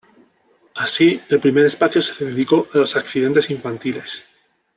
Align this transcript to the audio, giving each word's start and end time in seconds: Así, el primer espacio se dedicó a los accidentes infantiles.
Así, 0.77 1.21
el 1.29 1.39
primer 1.39 1.67
espacio 1.67 2.01
se 2.01 2.25
dedicó 2.25 2.67
a 2.73 2.79
los 2.79 2.95
accidentes 2.95 3.51
infantiles. 3.51 4.25